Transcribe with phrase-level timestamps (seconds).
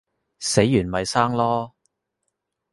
[0.39, 1.71] 死完咪生囉